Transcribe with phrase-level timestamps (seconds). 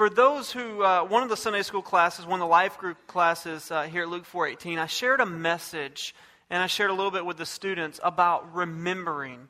[0.00, 3.06] for those who, uh, one of the Sunday school classes, one of the life group
[3.06, 6.14] classes uh, here at Luke 4.18, I shared a message
[6.48, 9.48] and I shared a little bit with the students about remembering.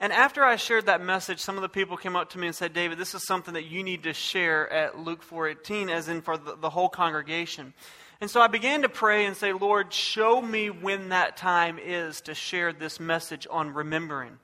[0.00, 2.56] And after I shared that message, some of the people came up to me and
[2.56, 6.20] said, David, this is something that you need to share at Luke 4.18, as in
[6.20, 7.72] for the, the whole congregation.
[8.20, 12.22] And so I began to pray and say, Lord, show me when that time is
[12.22, 14.36] to share this message on remembering.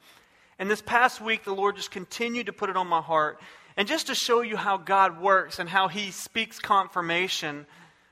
[0.60, 3.40] And this past week, the Lord just continued to put it on my heart.
[3.76, 7.66] And just to show you how God works and how He speaks confirmation,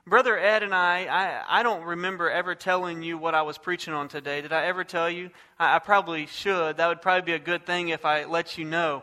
[0.06, 3.95] Brother Ed and I, I, I don't remember ever telling you what I was preaching
[3.95, 4.41] on today.
[4.41, 5.30] Did I ever tell you?
[5.59, 6.78] I, I probably should.
[6.78, 9.02] That would probably be a good thing if I let you know.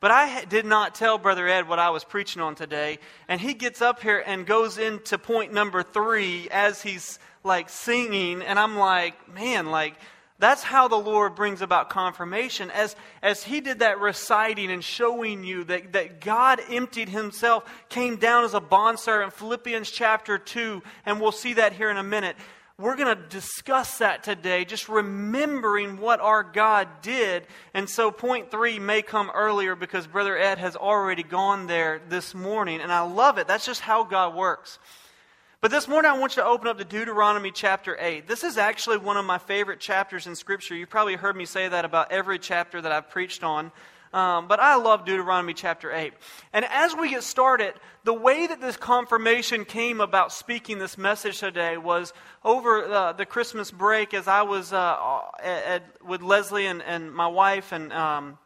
[0.00, 2.98] But I did not tell Brother Ed what I was preaching on today.
[3.26, 8.42] And he gets up here and goes into point number three as he's like singing.
[8.42, 9.94] And I'm like, man, like,
[10.38, 12.70] that's how the Lord brings about confirmation.
[12.70, 18.16] As, as He did that reciting and showing you that, that God emptied Himself, came
[18.16, 22.36] down as a bondservant, Philippians chapter 2, and we'll see that here in a minute.
[22.76, 27.46] We're going to discuss that today, just remembering what our God did.
[27.72, 32.34] And so, point three may come earlier because Brother Ed has already gone there this
[32.34, 33.46] morning, and I love it.
[33.46, 34.80] That's just how God works.
[35.64, 38.28] But this morning, I want you to open up to Deuteronomy chapter 8.
[38.28, 40.74] This is actually one of my favorite chapters in Scripture.
[40.74, 43.72] You've probably heard me say that about every chapter that I've preached on.
[44.12, 46.12] Um, but I love Deuteronomy chapter 8.
[46.52, 47.72] And as we get started,
[48.04, 52.12] the way that this confirmation came about speaking this message today was
[52.44, 57.28] over uh, the Christmas break as I was uh, at, with Leslie and, and my
[57.28, 58.36] wife and um,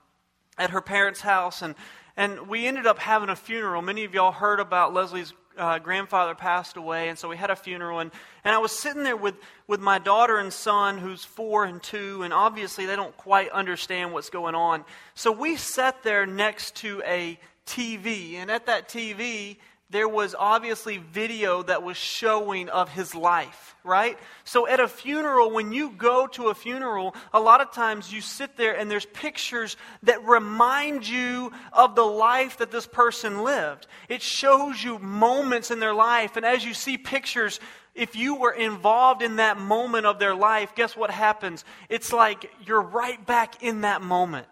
[0.56, 1.62] at her parents' house.
[1.62, 1.74] And,
[2.16, 3.82] and we ended up having a funeral.
[3.82, 7.56] Many of y'all heard about Leslie's uh, grandfather passed away, and so we had a
[7.56, 7.98] funeral.
[7.98, 8.10] And,
[8.44, 9.34] and I was sitting there with,
[9.66, 14.12] with my daughter and son, who's four and two, and obviously they don't quite understand
[14.12, 14.84] what's going on.
[15.14, 19.56] So we sat there next to a TV, and at that TV,
[19.90, 24.18] there was obviously video that was showing of his life, right?
[24.44, 28.20] So at a funeral, when you go to a funeral, a lot of times you
[28.20, 33.86] sit there and there's pictures that remind you of the life that this person lived.
[34.10, 36.36] It shows you moments in their life.
[36.36, 37.58] And as you see pictures,
[37.94, 41.64] if you were involved in that moment of their life, guess what happens?
[41.88, 44.46] It's like you're right back in that moment.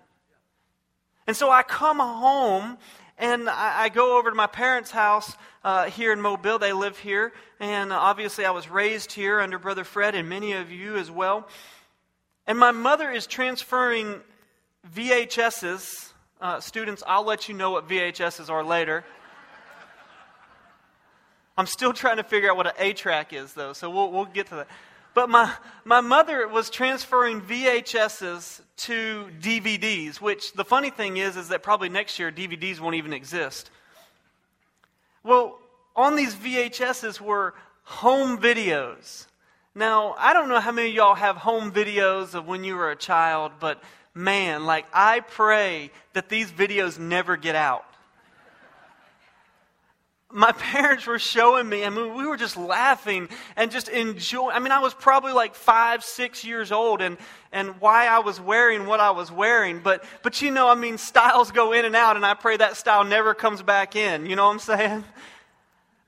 [1.26, 2.78] And so I come home
[3.18, 5.34] and I, I go over to my parents' house
[5.64, 6.58] uh, here in Mobile.
[6.58, 7.32] They live here.
[7.58, 11.48] And obviously, I was raised here under Brother Fred and many of you as well.
[12.46, 14.20] And my mother is transferring
[14.94, 16.12] VHSs.
[16.40, 19.04] Uh, students, I'll let you know what VHSs are later.
[21.58, 24.48] I'm still trying to figure out what an 8-track is, though, so we'll, we'll get
[24.48, 24.68] to that.
[25.16, 25.50] But my,
[25.86, 31.88] my mother was transferring VHSs to DVDs, which the funny thing is, is that probably
[31.88, 33.70] next year DVDs won't even exist.
[35.24, 35.58] Well,
[35.96, 37.54] on these VHSs were
[37.84, 39.24] home videos.
[39.74, 42.90] Now, I don't know how many of y'all have home videos of when you were
[42.90, 47.85] a child, but man, like I pray that these videos never get out
[50.36, 54.54] my parents were showing me, I mean, we were just laughing and just enjoying.
[54.54, 57.16] I mean, I was probably like five, six years old, and,
[57.52, 59.80] and why I was wearing what I was wearing.
[59.80, 62.76] But, but you know, I mean, styles go in and out, and I pray that
[62.76, 64.26] style never comes back in.
[64.26, 65.04] You know what I'm saying?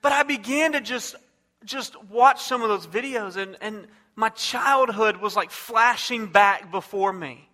[0.02, 1.16] But I began to just,
[1.64, 7.14] just watch some of those videos, and, and my childhood was like flashing back before
[7.14, 7.47] me.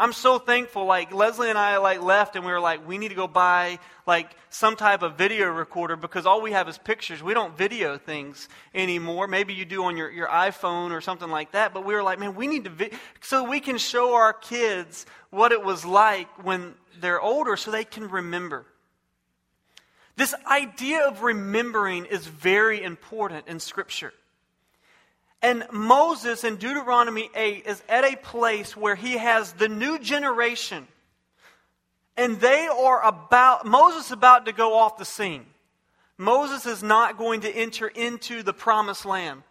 [0.00, 0.86] I'm so thankful.
[0.86, 3.78] Like Leslie and I like left and we were like, we need to go buy
[4.06, 7.22] like some type of video recorder because all we have is pictures.
[7.22, 9.26] We don't video things anymore.
[9.26, 11.74] Maybe you do on your, your iPhone or something like that.
[11.74, 15.04] But we were like, man, we need to vi- so we can show our kids
[15.28, 18.64] what it was like when they're older so they can remember.
[20.16, 24.14] This idea of remembering is very important in Scripture.
[25.42, 30.86] And Moses in Deuteronomy 8 is at a place where he has the new generation.
[32.16, 35.46] And they are about, Moses about to go off the scene.
[36.18, 39.42] Moses is not going to enter into the promised land.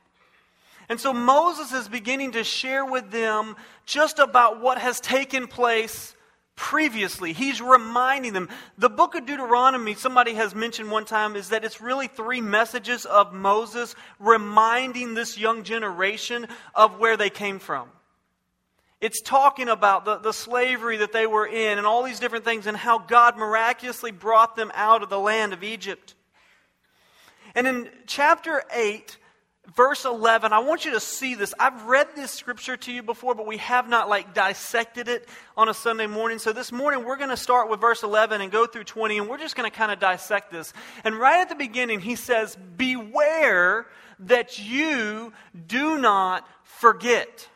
[0.87, 6.15] And so Moses is beginning to share with them just about what has taken place
[6.59, 7.31] previously.
[7.31, 8.49] He's reminding them.
[8.77, 13.05] The book of Deuteronomy, somebody has mentioned one time, is that it's really three messages
[13.05, 17.87] of Moses reminding this young generation of where they came from.
[18.99, 22.67] It's talking about the, the slavery that they were in and all these different things
[22.67, 26.13] and how God miraculously brought them out of the land of Egypt.
[27.55, 29.17] And in chapter 8,
[29.75, 31.53] verse 11 i want you to see this.
[31.59, 35.27] I've read this scripture to you before but we have not like dissected it
[35.57, 36.39] on a sunday morning.
[36.39, 39.29] So this morning we're going to start with verse 11 and go through 20 and
[39.29, 40.73] we're just going to kind of dissect this.
[41.03, 43.87] And right at the beginning he says beware
[44.19, 45.33] that you
[45.67, 47.47] do not forget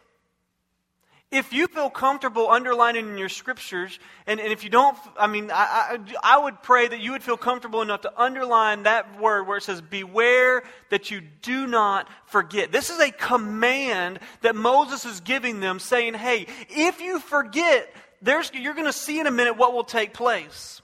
[1.34, 5.50] if you feel comfortable underlining in your scriptures, and, and if you don't, I mean,
[5.50, 9.48] I, I, I, would pray that you would feel comfortable enough to underline that word
[9.48, 12.72] where it says, Beware that you do not forget.
[12.72, 17.92] This is a command that Moses is giving them, saying, Hey, if you forget,
[18.22, 20.84] there's, you're going to see in a minute what will take place.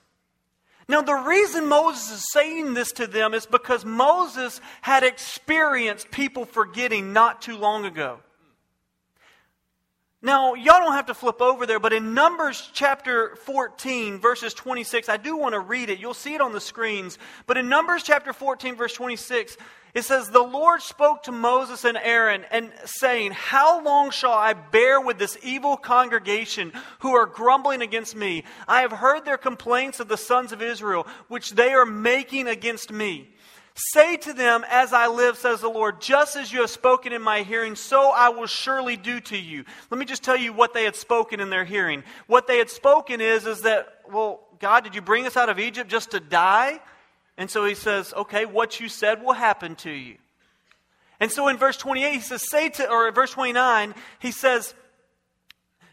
[0.88, 6.46] Now, the reason Moses is saying this to them is because Moses had experienced people
[6.46, 8.20] forgetting not too long ago.
[10.22, 15.08] Now, y'all don't have to flip over there, but in Numbers chapter 14, verses 26,
[15.08, 16.00] I do want to read it.
[16.00, 17.18] You'll see it on the screens.
[17.48, 19.56] But in Numbers chapter 14, verse 26,
[19.94, 24.52] it says, The Lord spoke to Moses and Aaron, and saying, How long shall I
[24.52, 28.44] bear with this evil congregation who are grumbling against me?
[28.68, 32.92] I have heard their complaints of the sons of Israel, which they are making against
[32.92, 33.30] me.
[33.80, 37.22] Say to them, As I live, says the Lord, just as you have spoken in
[37.22, 39.64] my hearing, so I will surely do to you.
[39.90, 42.04] Let me just tell you what they had spoken in their hearing.
[42.28, 45.60] What they had spoken is, is that, well, God, did you bring us out of
[45.60, 46.82] Egypt just to die?
[47.38, 50.18] And so he says, Okay, what you said will happen to you.
[51.22, 54.74] And so in verse 28, he says, Say to, or in verse 29, he says,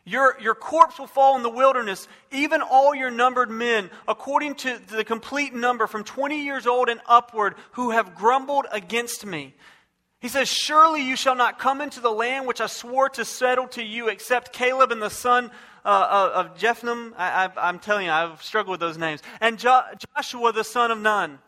[0.07, 4.79] your, your corpse will fall in the wilderness, even all your numbered men, according to
[4.89, 9.53] the complete number from 20 years old and upward, who have grumbled against me.
[10.21, 13.67] He says, Surely you shall not come into the land which I swore to settle
[13.69, 15.51] to you, except Caleb and the son
[15.85, 17.13] uh, of Jephunneh.
[17.19, 19.25] I, am telling you, I've struggled with those names.
[19.41, 19.83] And jo-
[20.17, 21.41] Joshua the son of Nun.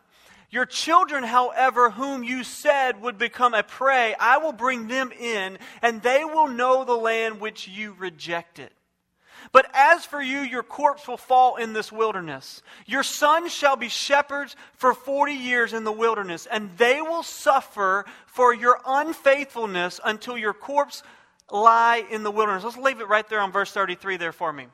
[0.51, 5.59] Your children, however, whom you said would become a prey, I will bring them in,
[5.81, 8.71] and they will know the land which you rejected.
[9.51, 12.61] But as for you, your corpse will fall in this wilderness.
[12.85, 18.05] Your sons shall be shepherds for 40 years in the wilderness, and they will suffer
[18.25, 21.03] for your unfaithfulness until your corpse
[21.51, 22.63] lie in the wilderness.
[22.63, 24.67] Let's leave it right there on verse 33 there for me.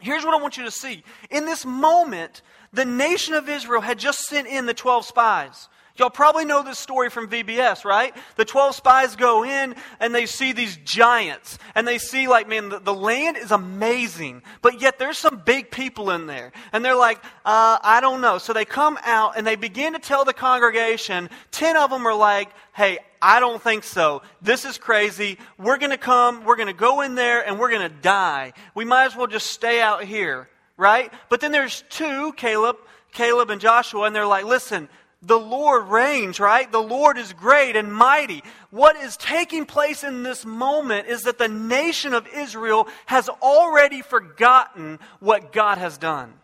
[0.00, 1.02] Here's what I want you to see.
[1.30, 2.42] In this moment,
[2.72, 5.68] the nation of Israel had just sent in the 12 spies.
[5.96, 8.16] Y'all probably know this story from VBS, right?
[8.34, 11.56] The 12 spies go in and they see these giants.
[11.76, 14.42] And they see, like, man, the, the land is amazing.
[14.60, 16.50] But yet there's some big people in there.
[16.72, 18.38] And they're like, uh, I don't know.
[18.38, 21.30] So they come out and they begin to tell the congregation.
[21.52, 24.20] Ten of them are like, hey, I don't think so.
[24.42, 25.38] This is crazy.
[25.56, 28.52] We're going to come, we're going to go in there, and we're going to die.
[28.74, 31.10] We might as well just stay out here, right?
[31.30, 32.76] But then there's two, Caleb,
[33.12, 34.90] Caleb and Joshua, and they're like, listen,
[35.22, 36.70] the Lord reigns, right?
[36.70, 38.44] The Lord is great and mighty.
[38.68, 44.02] What is taking place in this moment is that the nation of Israel has already
[44.02, 46.34] forgotten what God has done.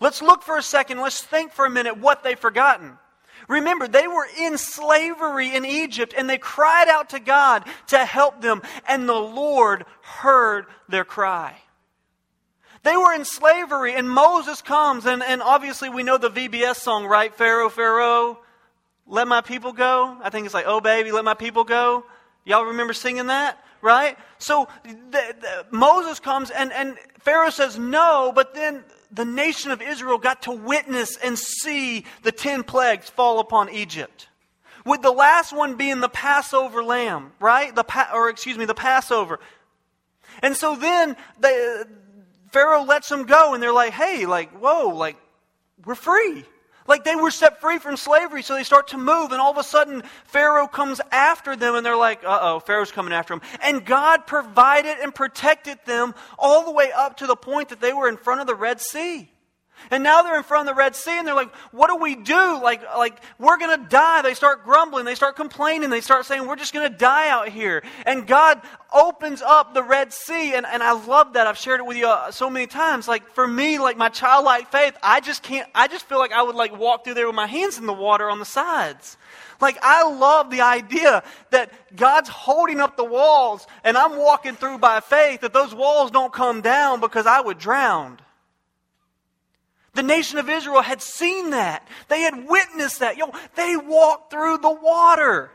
[0.00, 1.00] Let's look for a second.
[1.00, 2.98] Let's think for a minute what they've forgotten.
[3.48, 8.40] Remember, they were in slavery in Egypt and they cried out to God to help
[8.40, 11.56] them, and the Lord heard their cry.
[12.82, 17.06] They were in slavery, and Moses comes, and, and obviously we know the VBS song,
[17.06, 17.34] right?
[17.34, 18.38] Pharaoh, Pharaoh,
[19.08, 20.16] let my people go.
[20.22, 22.04] I think it's like, oh, baby, let my people go.
[22.44, 23.58] Y'all remember singing that?
[23.82, 24.16] Right?
[24.38, 29.80] So the, the, Moses comes, and, and Pharaoh says no, but then the nation of
[29.80, 34.28] Israel got to witness and see the ten plagues fall upon Egypt.
[34.84, 37.74] With the last one being the Passover lamb, right?
[37.74, 37.84] The
[38.14, 39.40] or excuse me, the Passover.
[40.42, 41.16] And so then
[42.52, 45.16] Pharaoh lets them go, and they're like, hey, like, whoa, like,
[45.84, 46.44] we're free.
[46.88, 49.58] Like they were set free from slavery, so they start to move, and all of
[49.58, 53.42] a sudden, Pharaoh comes after them, and they're like, uh oh, Pharaoh's coming after them.
[53.62, 57.92] And God provided and protected them all the way up to the point that they
[57.92, 59.30] were in front of the Red Sea.
[59.90, 62.16] And now they're in front of the Red Sea and they're like, what do we
[62.16, 62.60] do?
[62.62, 64.22] Like, like we're going to die.
[64.22, 65.04] They start grumbling.
[65.04, 65.90] They start complaining.
[65.90, 67.82] They start saying, we're just going to die out here.
[68.04, 68.60] And God
[68.92, 70.54] opens up the Red Sea.
[70.54, 71.46] And, and I love that.
[71.46, 73.06] I've shared it with you uh, so many times.
[73.06, 76.42] Like, for me, like my childlike faith, I just can't, I just feel like I
[76.42, 79.16] would like walk through there with my hands in the water on the sides.
[79.60, 84.78] Like, I love the idea that God's holding up the walls and I'm walking through
[84.78, 88.18] by faith that those walls don't come down because I would drown.
[89.96, 91.88] The nation of Israel had seen that.
[92.08, 93.16] They had witnessed that.
[93.16, 95.50] Yo, they walked through the water.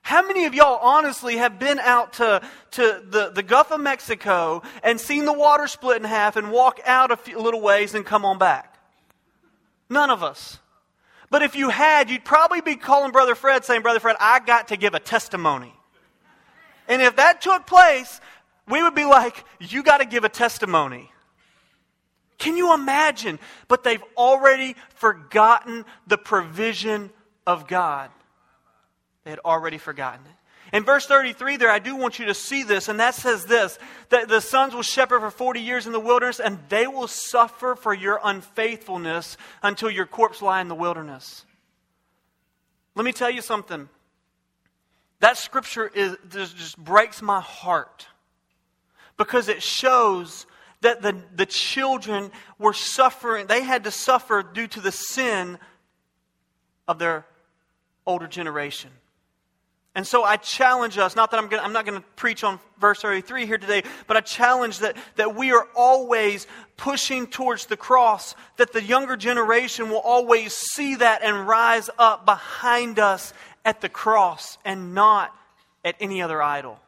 [0.00, 4.62] How many of y'all honestly have been out to, to the, the Gulf of Mexico
[4.84, 8.06] and seen the water split in half and walk out a few, little ways and
[8.06, 8.78] come on back?
[9.90, 10.60] None of us.
[11.28, 14.68] But if you had, you'd probably be calling Brother Fred saying, Brother Fred, I got
[14.68, 15.74] to give a testimony.
[16.86, 18.20] And if that took place,
[18.68, 21.10] we would be like, You got to give a testimony.
[22.38, 23.38] Can you imagine?
[23.66, 27.10] But they've already forgotten the provision
[27.46, 28.10] of God.
[29.24, 30.32] They had already forgotten it.
[30.76, 33.78] In verse 33 there, I do want you to see this, and that says this
[34.10, 37.74] that the sons will shepherd for 40 years in the wilderness, and they will suffer
[37.74, 41.44] for your unfaithfulness until your corpse lie in the wilderness.
[42.94, 43.88] Let me tell you something.
[45.20, 48.06] That scripture is, just breaks my heart
[49.16, 50.46] because it shows
[50.80, 55.58] that the, the children were suffering, they had to suffer due to the sin
[56.86, 57.26] of their
[58.06, 58.90] older generation.
[59.94, 62.60] And so I challenge us, not that I'm, gonna, I'm not going to preach on
[62.80, 67.76] verse 33 here today, but I challenge that, that we are always pushing towards the
[67.76, 73.32] cross, that the younger generation will always see that and rise up behind us
[73.64, 75.34] at the cross and not
[75.84, 76.78] at any other idol.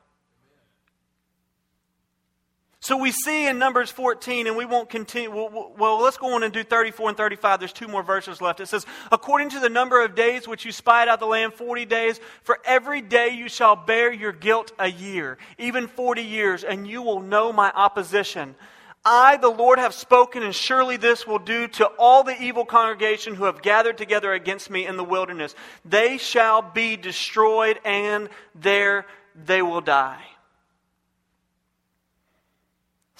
[2.82, 5.30] So we see in Numbers 14, and we won't continue.
[5.30, 7.58] Well, well, let's go on and do 34 and 35.
[7.58, 8.58] There's two more verses left.
[8.58, 11.84] It says, According to the number of days which you spied out the land, 40
[11.84, 16.88] days, for every day you shall bear your guilt a year, even 40 years, and
[16.88, 18.54] you will know my opposition.
[19.04, 23.34] I, the Lord, have spoken, and surely this will do to all the evil congregation
[23.34, 25.54] who have gathered together against me in the wilderness.
[25.84, 30.22] They shall be destroyed, and there they will die.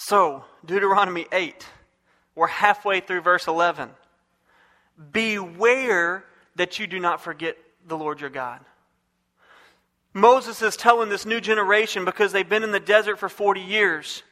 [0.02, 1.66] So, Deuteronomy 8,
[2.35, 3.90] we're halfway through verse 11.
[5.12, 6.25] Beware
[6.57, 8.61] that you do not forget the Lord your God.
[10.14, 14.23] Moses is telling this new generation because they've been in the desert for 40 years.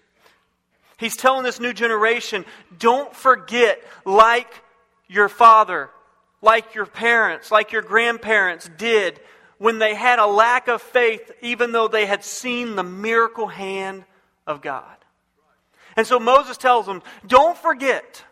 [0.96, 2.46] He's telling this new generation,
[2.78, 4.62] don't forget, like
[5.06, 5.90] your father,
[6.40, 9.20] like your parents, like your grandparents did
[9.58, 14.06] when they had a lack of faith, even though they had seen the miracle hand
[14.46, 14.97] of God.
[15.98, 18.22] And so Moses tells them, don't forget.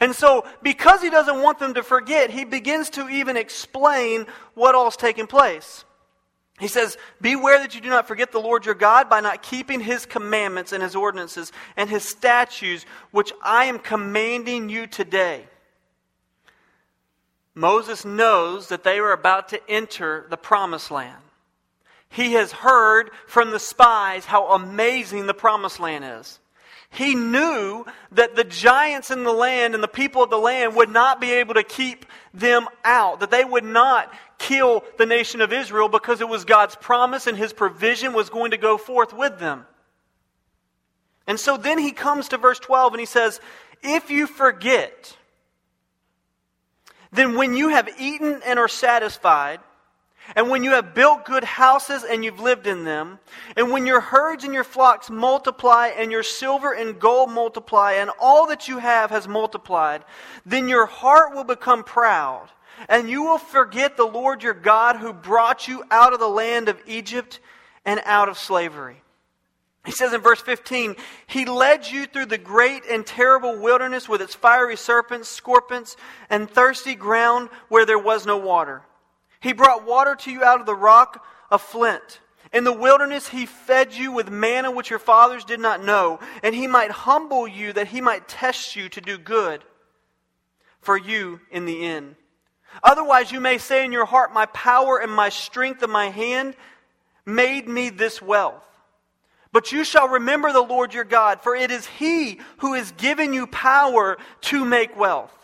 [0.00, 4.74] And so, because he doesn't want them to forget, he begins to even explain what
[4.74, 5.84] all's taking place.
[6.58, 9.78] He says, Beware that you do not forget the Lord your God by not keeping
[9.78, 15.44] his commandments and his ordinances and his statutes, which I am commanding you today.
[17.54, 21.22] Moses knows that they are about to enter the promised land.
[22.08, 26.40] He has heard from the spies how amazing the promised land is.
[26.90, 30.90] He knew that the giants in the land and the people of the land would
[30.90, 35.52] not be able to keep them out, that they would not kill the nation of
[35.52, 39.38] Israel because it was God's promise and his provision was going to go forth with
[39.38, 39.66] them.
[41.26, 43.40] And so then he comes to verse 12 and he says,
[43.82, 45.16] If you forget,
[47.12, 49.60] then when you have eaten and are satisfied,
[50.34, 53.18] and when you have built good houses and you've lived in them,
[53.56, 58.10] and when your herds and your flocks multiply, and your silver and gold multiply, and
[58.18, 60.04] all that you have has multiplied,
[60.46, 62.48] then your heart will become proud,
[62.88, 66.68] and you will forget the Lord your God who brought you out of the land
[66.68, 67.38] of Egypt
[67.84, 69.02] and out of slavery.
[69.84, 74.22] He says in verse 15, He led you through the great and terrible wilderness with
[74.22, 75.98] its fiery serpents, scorpions,
[76.30, 78.82] and thirsty ground where there was no water.
[79.44, 82.20] He brought water to you out of the rock of flint.
[82.50, 86.54] In the wilderness, he fed you with manna which your fathers did not know, and
[86.54, 89.62] he might humble you that he might test you to do good
[90.80, 92.16] for you in the end.
[92.82, 96.56] Otherwise, you may say in your heart, My power and my strength and my hand
[97.26, 98.64] made me this wealth.
[99.52, 103.34] But you shall remember the Lord your God, for it is he who has given
[103.34, 105.43] you power to make wealth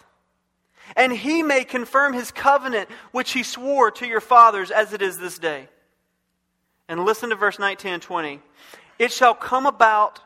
[0.97, 5.19] and he may confirm his covenant which he swore to your fathers as it is
[5.19, 5.69] this day.
[6.89, 8.41] And listen to verse 19 and 20.
[8.99, 10.21] It shall come about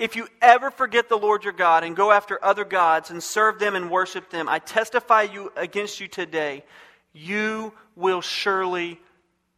[0.00, 3.58] if you ever forget the Lord your God and go after other gods and serve
[3.58, 6.64] them and worship them, I testify you against you today,
[7.12, 8.98] you will surely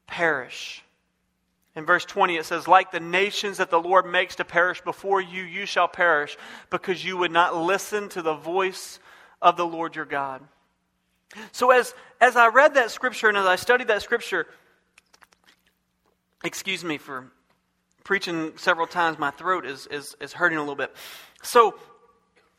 [0.09, 0.83] perish.
[1.77, 5.21] In verse 20, it says, Like the nations that the Lord makes to perish before
[5.21, 6.37] you, you shall perish,
[6.71, 8.99] because you would not listen to the voice
[9.43, 10.41] of the Lord your God.
[11.51, 14.47] So, as, as I read that scripture and as I studied that scripture,
[16.45, 17.31] excuse me for
[18.05, 20.95] preaching several times, my throat is, is, is hurting a little bit.
[21.43, 21.75] So,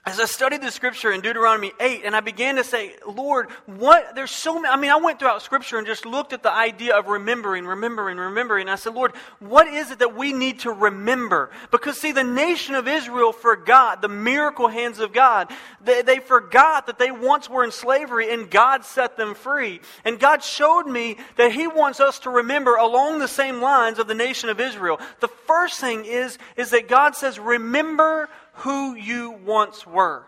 [0.06, 4.16] as I studied the scripture in Deuteronomy 8, and I began to say, Lord, what,
[4.16, 6.98] there's so many, I mean, I went throughout scripture and just looked at the idea
[6.98, 8.64] of remembering, remembering, remembering.
[8.64, 11.52] And I said, Lord, what is it that we need to remember?
[11.72, 15.50] Because, see, the nation of Israel forgot the miracle hands of God.
[15.82, 19.80] They, they forgot that they once were in slavery and God set them free.
[20.04, 24.10] And God showed me that He wants us to remember along the same lines of
[24.10, 25.00] the nation of Israel.
[25.22, 30.26] The first thing is, is that God says, remember who you once were.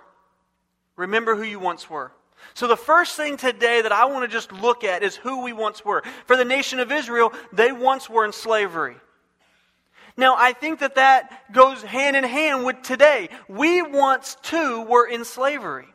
[0.96, 2.12] Remember who you once were.
[2.54, 5.54] So, the first thing today that I want to just look at is who we
[5.54, 6.04] once were.
[6.26, 8.96] For the nation of Israel, they once were in slavery.
[10.18, 13.30] Now, I think that that goes hand in hand with today.
[13.50, 15.88] We once too were in slavery.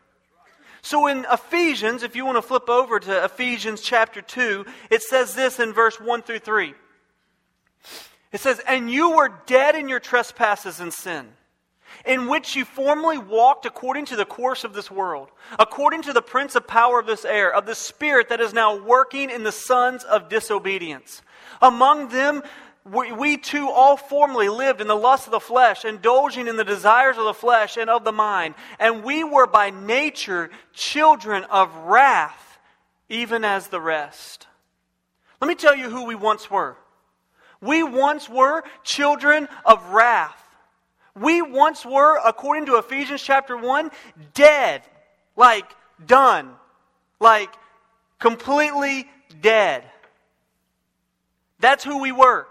[0.82, 5.34] So in Ephesians, if you want to flip over to Ephesians chapter 2, it says
[5.34, 6.74] this in verse 1 through 3.
[8.32, 11.28] It says, And you were dead in your trespasses and sin
[12.04, 15.28] in which you formerly walked according to the course of this world,
[15.58, 18.76] according to the prince of power of this air, of the spirit that is now
[18.76, 21.22] working in the sons of disobedience.
[21.60, 22.42] Among them,
[22.84, 26.64] we, we too all formerly lived in the lust of the flesh, indulging in the
[26.64, 31.74] desires of the flesh and of the mind, and we were by nature children of
[31.76, 32.58] wrath,
[33.08, 34.46] even as the rest.
[35.40, 36.76] Let me tell you who we once were.
[37.60, 40.39] We once were children of wrath.
[41.14, 43.90] We once were, according to Ephesians chapter 1,
[44.34, 44.82] dead.
[45.36, 45.66] Like
[46.06, 46.52] done.
[47.18, 47.52] Like
[48.18, 49.08] completely
[49.40, 49.84] dead.
[51.58, 52.46] That's who we were.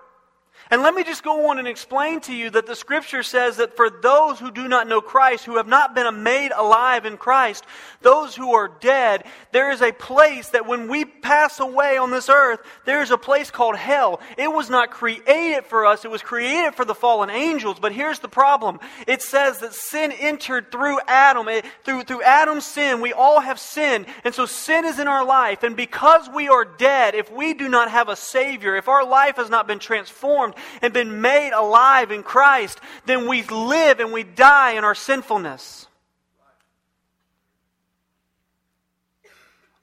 [0.71, 3.75] And let me just go on and explain to you that the scripture says that
[3.75, 7.65] for those who do not know Christ, who have not been made alive in Christ,
[8.01, 12.29] those who are dead, there is a place that when we pass away on this
[12.29, 14.19] earth, there is a place called hell.
[14.37, 17.79] It was not created for us, it was created for the fallen angels.
[17.79, 21.47] But here's the problem it says that sin entered through Adam.
[21.47, 24.05] It, through, through Adam's sin, we all have sinned.
[24.23, 25.63] And so sin is in our life.
[25.63, 29.37] And because we are dead, if we do not have a Savior, if our life
[29.37, 34.23] has not been transformed, and been made alive in Christ, then we live and we
[34.23, 35.87] die in our sinfulness.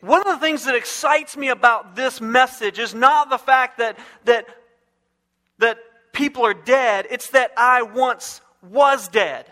[0.01, 3.99] One of the things that excites me about this message is not the fact that,
[4.25, 4.47] that,
[5.59, 5.79] that
[6.13, 9.51] people are dead, it's that I once was dead.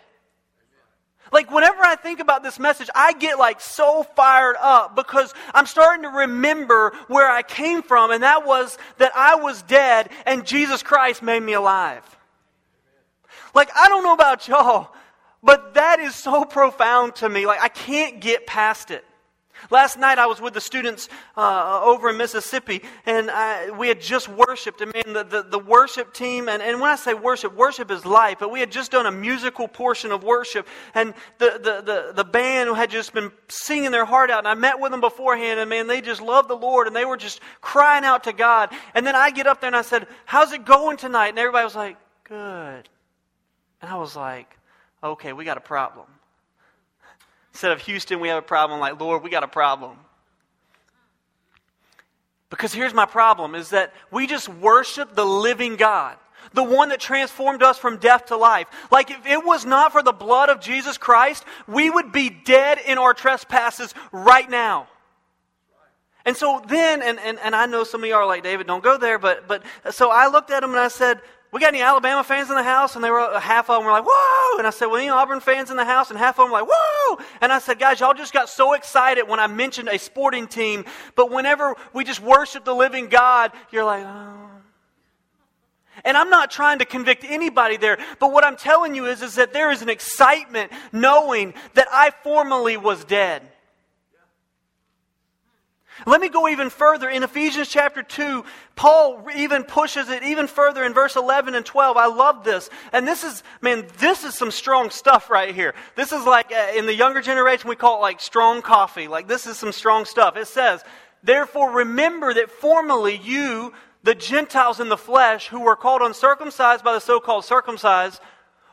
[1.33, 5.67] Like, whenever I think about this message, I get like so fired up because I'm
[5.67, 10.47] starting to remember where I came from, and that was that I was dead and
[10.47, 12.03] Jesus Christ made me alive.
[13.55, 14.93] Like, I don't know about y'all,
[15.43, 17.47] but that is so profound to me.
[17.47, 19.05] Like, I can't get past it.
[19.71, 24.01] Last night I was with the students uh, over in Mississippi, and I, we had
[24.01, 24.83] just worshiped.
[24.83, 28.05] I mean, the, the, the, worship team, and, and when I say worship, worship is
[28.05, 32.13] life, but we had just done a musical portion of worship, and the, the, the,
[32.15, 35.61] the band had just been singing their heart out, and I met with them beforehand,
[35.61, 38.71] and man, they just loved the Lord, and they were just crying out to God.
[38.95, 41.29] And then I get up there and I said, How's it going tonight?
[41.29, 42.89] And everybody was like, Good.
[43.83, 44.57] And I was like,
[45.03, 46.07] Okay, we got a problem.
[47.55, 48.81] Instead of Houston, we have a problem.
[48.81, 49.97] Like, Lord, we got a problem.
[52.51, 56.17] Because here's my problem is that we just worship the living God,
[56.53, 58.67] the one that transformed us from death to life.
[58.91, 62.79] Like, if it was not for the blood of Jesus Christ, we would be dead
[62.85, 64.89] in our trespasses right now.
[66.25, 68.83] And so then, and, and, and I know some of you are like, David, don't
[68.83, 71.21] go there, but, but so I looked at him and I said,
[71.55, 72.97] we got any Alabama fans in the house?
[72.97, 74.59] And they were uh, half of them were like, whoa!
[74.59, 76.11] And I said, well, any Auburn fans in the house?
[76.11, 77.25] And half of them were like, whoa!
[77.41, 80.85] And I said, guys, y'all just got so excited when I mentioned a sporting team,
[81.15, 84.51] but whenever we just worship the living God, you're like, oh.
[86.05, 89.37] And I'm not trying to convict anybody there, but what I'm telling you is, is
[89.37, 93.43] that there is an excitement knowing that I formerly was dead.
[96.07, 97.09] Let me go even further.
[97.09, 101.97] In Ephesians chapter 2, Paul even pushes it even further in verse 11 and 12.
[101.97, 102.69] I love this.
[102.93, 105.75] And this is, man, this is some strong stuff right here.
[105.95, 109.07] This is like, uh, in the younger generation, we call it like strong coffee.
[109.07, 110.37] Like, this is some strong stuff.
[110.37, 110.83] It says,
[111.23, 116.93] Therefore, remember that formerly you, the Gentiles in the flesh, who were called uncircumcised by
[116.93, 118.21] the so called circumcised,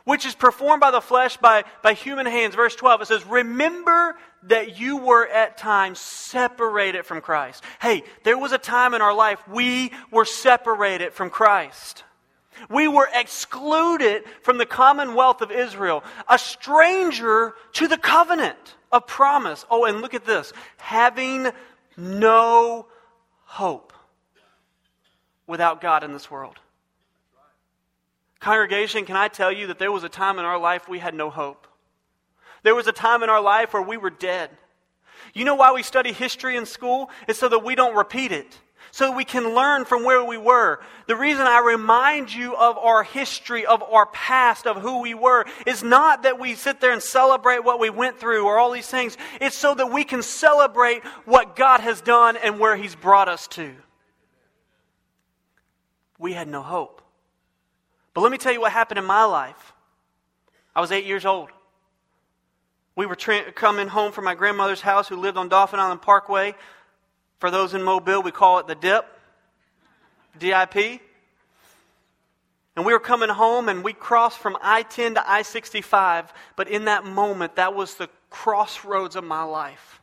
[0.03, 2.55] which is performed by the flesh by, by human hands.
[2.55, 7.63] Verse 12, it says, Remember that you were at times separated from Christ.
[7.81, 12.03] Hey, there was a time in our life we were separated from Christ.
[12.69, 19.65] We were excluded from the commonwealth of Israel, a stranger to the covenant of promise.
[19.69, 21.49] Oh, and look at this having
[21.97, 22.87] no
[23.45, 23.93] hope
[25.47, 26.57] without God in this world.
[28.39, 31.13] Congregation, can I tell you that there was a time in our life we had
[31.13, 31.67] no hope?
[32.63, 34.49] There was a time in our life where we were dead.
[35.33, 37.09] You know why we study history in school?
[37.27, 38.59] It's so that we don't repeat it.
[38.91, 40.81] So we can learn from where we were.
[41.07, 45.45] The reason I remind you of our history, of our past, of who we were,
[45.65, 48.87] is not that we sit there and celebrate what we went through or all these
[48.87, 49.17] things.
[49.39, 53.47] It's so that we can celebrate what God has done and where He's brought us
[53.49, 53.73] to.
[56.19, 57.01] We had no hope.
[58.13, 59.73] But let me tell you what happened in my life.
[60.75, 61.49] I was eight years old.
[62.95, 66.55] We were tra- coming home from my grandmother's house who lived on Dauphin Island Parkway.
[67.39, 69.05] For those in Mobile, we call it the dip,
[70.37, 71.01] DIP.
[72.75, 76.33] And we were coming home and we crossed from I 10 to I 65.
[76.55, 80.01] But in that moment, that was the crossroads of my life.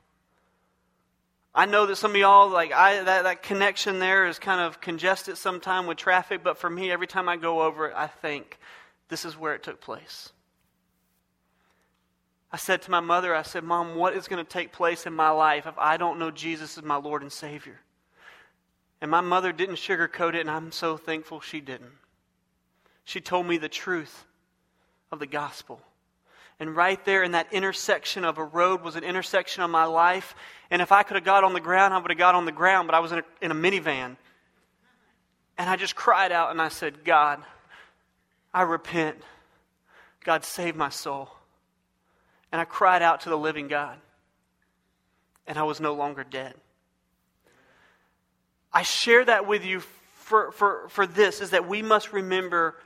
[1.54, 4.80] I know that some of y'all, like, I, that, that connection there is kind of
[4.80, 8.58] congested sometime with traffic, but for me, every time I go over it, I think
[9.08, 10.30] this is where it took place.
[12.50, 15.12] I said to my mother, I said, Mom, what is going to take place in
[15.12, 17.80] my life if I don't know Jesus as my Lord and Savior?
[19.00, 21.92] And my mother didn't sugarcoat it, and I'm so thankful she didn't.
[23.04, 24.24] She told me the truth
[25.12, 25.80] of the gospel.
[26.60, 30.34] And right there in that intersection of a road was an intersection of my life.
[30.70, 32.52] And if I could have got on the ground, I would have got on the
[32.52, 34.16] ground, but I was in a, in a minivan.
[35.56, 37.42] And I just cried out and I said, God,
[38.52, 39.22] I repent.
[40.24, 41.30] God, save my soul.
[42.52, 43.98] And I cried out to the living God.
[45.46, 46.54] And I was no longer dead.
[48.72, 52.76] I share that with you for, for, for this is that we must remember,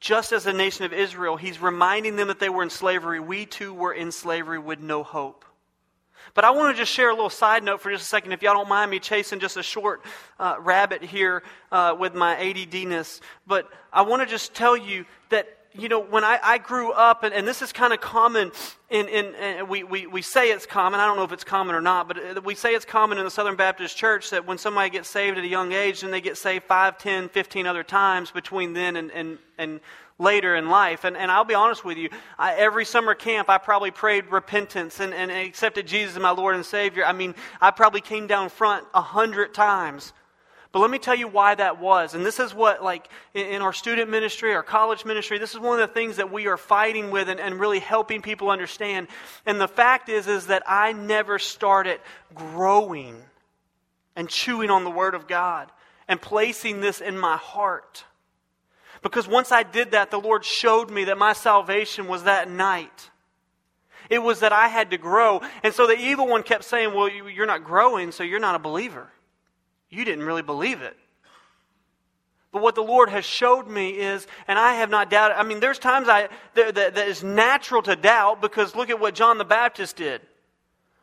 [0.00, 3.20] just as the nation of Israel, he's reminding them that they were in slavery.
[3.20, 5.46] We too were in slavery with no hope.
[6.34, 8.42] But I want to just share a little side note for just a second, if
[8.42, 10.02] y'all don't mind me chasing just a short
[10.38, 13.20] uh, rabbit here uh, with my ADDness.
[13.46, 17.22] But I want to just tell you that you know, when I, I grew up,
[17.22, 18.50] and, and this is kind of common
[18.88, 20.98] in, in, in, we, we, we say it's common.
[20.98, 23.24] I don't know if it's common or not, but uh, we say it's common in
[23.24, 26.20] the Southern Baptist Church that when somebody gets saved at a young age, then they
[26.20, 29.80] get saved 5, 10, 15 other times between then and, and, and
[30.18, 31.04] later in life.
[31.04, 34.98] And, and I'll be honest with you, I, every summer camp, I probably prayed repentance
[34.98, 37.04] and, and accepted Jesus as my Lord and Savior.
[37.04, 40.12] I mean, I probably came down front a hundred times
[40.72, 42.14] but let me tell you why that was.
[42.14, 45.80] And this is what, like, in our student ministry, our college ministry, this is one
[45.80, 49.08] of the things that we are fighting with and, and really helping people understand.
[49.46, 51.98] And the fact is, is that I never started
[52.34, 53.16] growing
[54.14, 55.72] and chewing on the Word of God
[56.06, 58.04] and placing this in my heart.
[59.02, 63.10] Because once I did that, the Lord showed me that my salvation was that night.
[64.08, 65.40] It was that I had to grow.
[65.64, 68.58] And so the evil one kept saying, Well, you're not growing, so you're not a
[68.60, 69.08] believer
[69.90, 70.96] you didn't really believe it.
[72.52, 75.60] But what the Lord has showed me is, and I have not doubted, I mean,
[75.60, 79.38] there's times I, that, that, that is natural to doubt because look at what John
[79.38, 80.20] the Baptist did.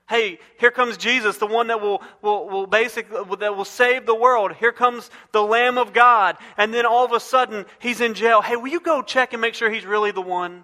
[0.09, 4.15] Hey, here comes Jesus, the one that will, will, will basically, that will save the
[4.15, 4.53] world.
[4.53, 6.37] Here comes the Lamb of God.
[6.57, 8.41] And then all of a sudden, he's in jail.
[8.41, 10.63] Hey, will you go check and make sure he's really the one?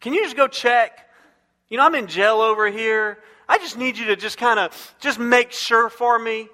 [0.00, 1.08] Can you just go check?
[1.68, 3.18] You know, I'm in jail over here.
[3.48, 6.48] I just need you to just kind of, just make sure for me.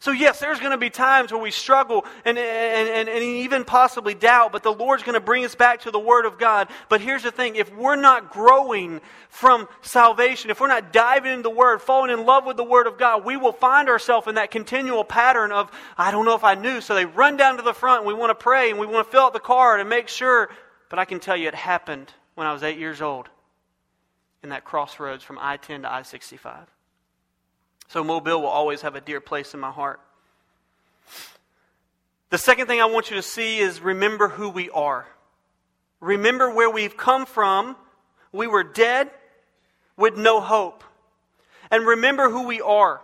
[0.00, 3.64] So, yes, there's going to be times where we struggle and, and, and, and, even
[3.64, 6.68] possibly doubt, but the Lord's going to bring us back to the Word of God.
[6.88, 11.42] But here's the thing if we're not growing from salvation, if we're not diving into
[11.42, 14.36] the Word, falling in love with the Word of God, we will find ourselves in
[14.36, 16.80] that continual pattern of, I don't know if I knew.
[16.80, 19.04] So they run down to the front and we want to pray and we want
[19.04, 20.48] to fill out the card and make sure.
[20.90, 23.28] But I can tell you it happened when I was eight years old
[24.44, 26.68] in that crossroads from I 10 to I 65.
[27.88, 30.00] So Mobile will always have a dear place in my heart.
[32.30, 35.06] The second thing I want you to see is remember who we are.
[36.00, 37.76] Remember where we've come from.
[38.30, 39.10] We were dead
[39.96, 40.84] with no hope.
[41.70, 43.00] And remember who we are.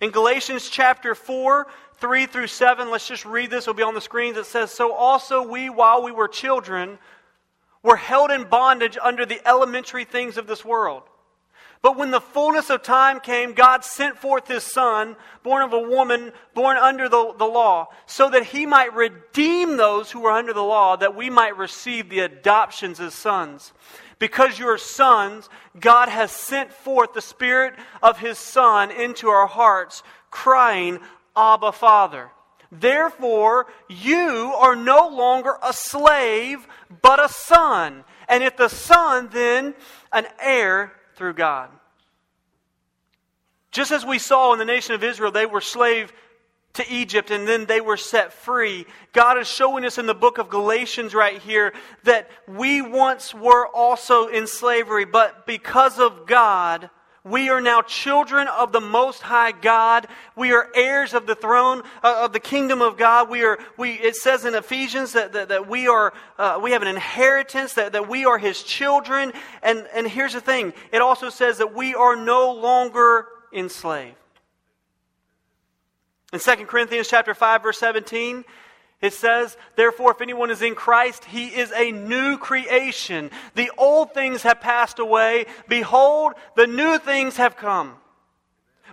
[0.00, 3.64] In Galatians chapter 4, 3 through 7, let's just read this.
[3.64, 4.36] It'll be on the screens.
[4.36, 6.98] It says, So also we, while we were children,
[7.82, 11.02] were held in bondage under the elementary things of this world.
[11.82, 15.80] But when the fullness of time came, God sent forth his Son, born of a
[15.80, 20.52] woman, born under the, the law, so that he might redeem those who were under
[20.52, 23.72] the law, that we might receive the adoptions as sons.
[24.18, 29.46] Because you are sons, God has sent forth the Spirit of his Son into our
[29.46, 30.98] hearts, crying,
[31.34, 32.30] Abba, Father.
[32.70, 36.68] Therefore, you are no longer a slave,
[37.02, 38.04] but a son.
[38.28, 39.74] And if the son, then
[40.12, 41.68] an heir through God.
[43.72, 46.14] Just as we saw in the nation of Israel, they were slave
[46.72, 48.86] to Egypt and then they were set free.
[49.12, 53.66] God is showing us in the book of Galatians right here that we once were
[53.66, 56.88] also in slavery, but because of God,
[57.22, 60.06] we are now children of the Most High God.
[60.36, 63.28] We are heirs of the throne uh, of the kingdom of God.
[63.28, 63.58] We are.
[63.76, 63.92] We.
[63.92, 66.14] It says in Ephesians that, that, that we are.
[66.38, 67.74] Uh, we have an inheritance.
[67.74, 69.32] That, that we are His children.
[69.62, 70.72] And and here's the thing.
[70.92, 74.16] It also says that we are no longer enslaved.
[76.32, 78.44] In 2 Corinthians chapter 5 verse 17,
[79.00, 83.30] it says, Therefore, if anyone is in Christ, he is a new creation.
[83.54, 85.46] The old things have passed away.
[85.68, 87.94] Behold, the new things have come.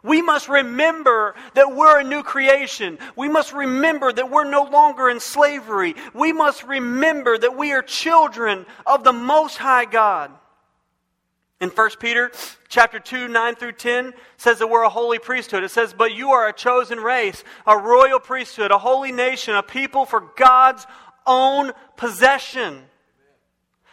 [0.04, 3.00] We must remember that we're a new creation.
[3.16, 5.96] We must remember that we're no longer in slavery.
[6.14, 10.32] We must remember that we are children of the Most High God.
[11.60, 12.32] In 1 Peter
[12.70, 15.64] chapter 2, 9 through 10 says that we're a holy priesthood.
[15.64, 19.64] It says, But you are a chosen race, a royal priesthood, a holy nation, a
[19.64, 20.86] people for God's
[21.26, 22.84] own possession.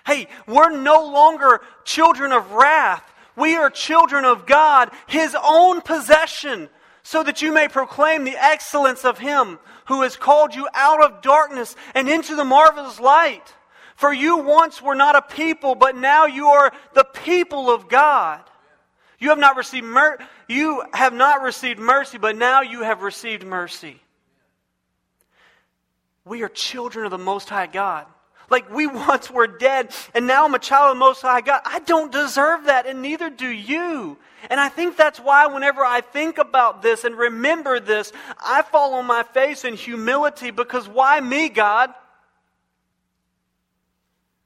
[0.07, 3.11] Hey, we're no longer children of wrath.
[3.35, 6.69] We are children of God, His own possession,
[7.03, 11.23] so that you may proclaim the excellence of Him who has called you out of
[11.23, 13.55] darkness and into the marvelous light.
[13.97, 18.41] For you once were not a people, but now you are the people of God.
[19.19, 23.45] You have not received mer- you have not received mercy, but now you have received
[23.45, 24.01] mercy.
[26.25, 28.07] We are children of the Most High God.
[28.51, 31.63] Like we once were dead, and now I'm a child of the Most High God.
[31.65, 34.19] I don't deserve that, and neither do you.
[34.51, 38.95] And I think that's why, whenever I think about this and remember this, I fall
[38.95, 41.95] on my face in humility because why me, God?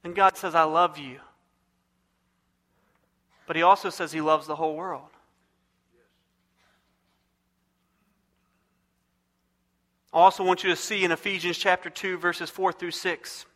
[0.05, 1.19] And God says, I love you.
[3.47, 5.09] But He also says He loves the whole world.
[10.13, 13.47] I also want you to see in Ephesians chapter 2, verses 4 through 6,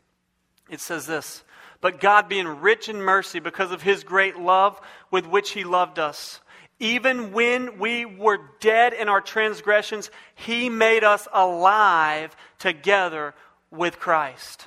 [0.71, 1.45] it says this
[1.81, 5.99] But God, being rich in mercy because of His great love with which He loved
[5.99, 6.41] us,
[6.79, 13.35] even when we were dead in our transgressions, He made us alive together
[13.71, 14.67] with Christ.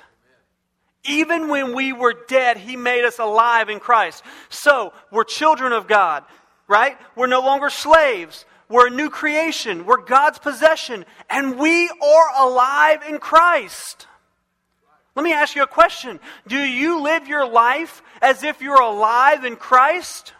[1.08, 4.22] Even when we were dead, He made us alive in Christ.
[4.48, 6.24] So, we're children of God,
[6.68, 6.96] right?
[7.14, 8.44] We're no longer slaves.
[8.68, 9.86] We're a new creation.
[9.86, 11.04] We're God's possession.
[11.30, 14.06] And we are alive in Christ.
[15.14, 16.20] Let me ask you a question.
[16.46, 20.34] Do you live your life as if you're alive in Christ?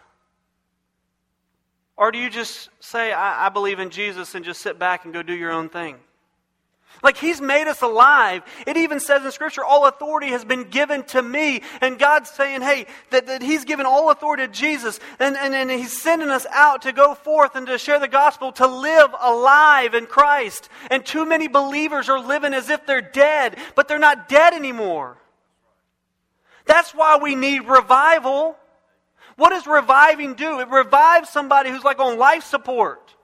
[1.97, 5.13] Or do you just say, I, I believe in Jesus and just sit back and
[5.13, 5.95] go do your own thing?
[7.07, 8.43] Like He's made us alive.
[8.65, 11.61] It even says in Scripture, all authority has been given to me.
[11.79, 14.99] And God's saying, hey, that, that He's given all authority to Jesus.
[15.17, 18.51] And, and, and He's sending us out to go forth and to share the gospel,
[18.51, 20.67] to live alive in Christ.
[20.91, 25.15] And too many believers are living as if they're dead, but they're not dead anymore.
[26.65, 28.57] That's why we need revival.
[29.37, 30.59] What does reviving do?
[30.59, 33.15] It revives somebody who's like on life support.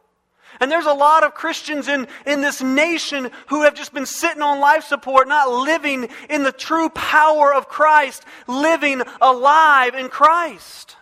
[0.59, 4.41] And there's a lot of Christians in, in this nation who have just been sitting
[4.41, 10.95] on life support, not living in the true power of Christ, living alive in Christ.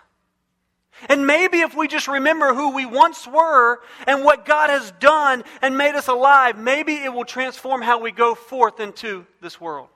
[1.09, 5.43] And maybe if we just remember who we once were and what God has done
[5.61, 9.87] and made us alive, maybe it will transform how we go forth into this world.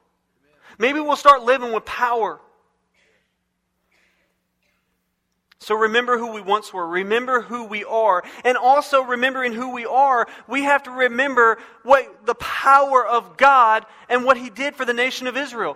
[0.77, 2.39] Maybe we'll start living with power.
[5.65, 6.85] So remember who we once were.
[6.85, 8.23] Remember who we are.
[8.43, 13.83] And also remembering who we are, we have to remember what the power of God
[14.07, 15.75] and what he did for the nation of Israel.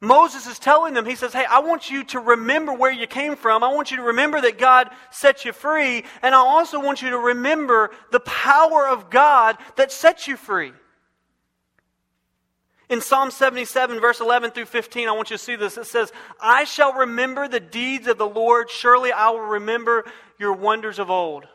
[0.00, 3.34] Moses is telling them, he says, Hey, I want you to remember where you came
[3.34, 3.64] from.
[3.64, 6.04] I want you to remember that God set you free.
[6.22, 10.70] And I also want you to remember the power of God that set you free.
[12.92, 15.78] In Psalm 77, verse 11 through 15, I want you to see this.
[15.78, 18.68] It says, I shall remember the deeds of the Lord.
[18.68, 20.04] Surely I will remember
[20.38, 21.46] your wonders of old.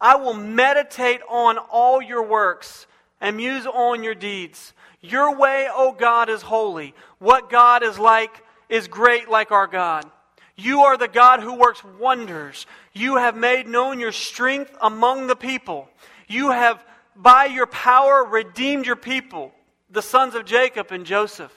[0.00, 2.86] I will meditate on all your works
[3.20, 4.72] and muse on your deeds.
[5.02, 6.94] Your way, O God, is holy.
[7.18, 10.10] What God is like is great like our God.
[10.56, 12.64] You are the God who works wonders.
[12.94, 15.90] You have made known your strength among the people.
[16.26, 16.82] You have,
[17.14, 19.52] by your power, redeemed your people
[19.94, 21.52] the sons of Jacob and Joseph.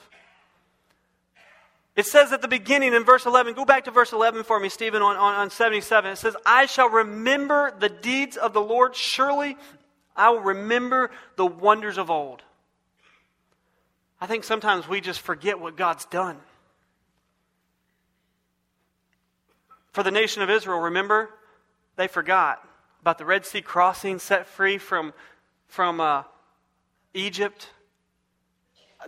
[1.96, 4.68] It says at the beginning in verse 11, go back to verse 11 for me,
[4.68, 6.12] Stephen, on, on, on 77.
[6.12, 8.94] It says, I shall remember the deeds of the Lord.
[8.94, 9.56] Surely
[10.14, 12.42] I will remember the wonders of old.
[14.20, 16.36] I think sometimes we just forget what God's done.
[19.92, 21.30] For the nation of Israel, remember,
[21.96, 22.64] they forgot
[23.00, 25.12] about the Red Sea crossing, set free from
[25.66, 26.22] from uh,
[27.14, 27.68] Egypt,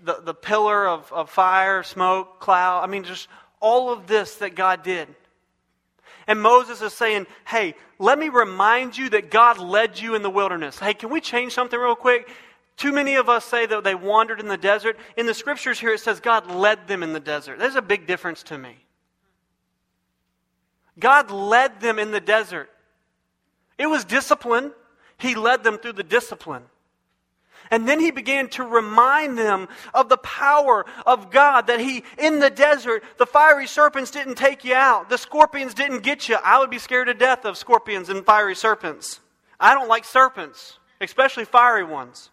[0.05, 2.83] the, the pillar of, of fire, smoke, cloud.
[2.83, 3.29] I mean, just
[3.61, 5.09] all of this that God did.
[6.27, 10.31] And Moses is saying, Hey, let me remind you that God led you in the
[10.31, 10.79] wilderness.
[10.79, 12.29] Hey, can we change something real quick?
[12.77, 14.99] Too many of us say that they wandered in the desert.
[15.17, 17.59] In the scriptures here, it says God led them in the desert.
[17.59, 18.77] There's a big difference to me.
[20.99, 22.71] God led them in the desert.
[23.77, 24.73] It was discipline.
[25.19, 26.63] He led them through the discipline.
[27.71, 32.41] And then he began to remind them of the power of God that he, in
[32.41, 35.09] the desert, the fiery serpents didn't take you out.
[35.09, 36.37] The scorpions didn't get you.
[36.43, 39.21] I would be scared to death of scorpions and fiery serpents.
[39.61, 42.31] I don't like serpents, especially fiery ones.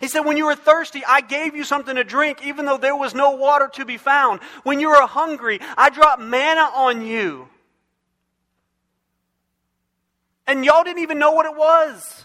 [0.00, 2.96] He said, When you were thirsty, I gave you something to drink, even though there
[2.96, 4.40] was no water to be found.
[4.64, 7.48] When you were hungry, I dropped manna on you.
[10.44, 12.24] And y'all didn't even know what it was.